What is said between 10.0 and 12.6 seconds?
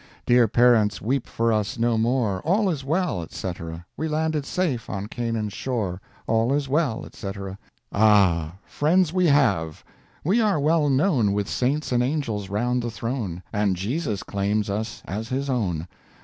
we are well known With saints and angels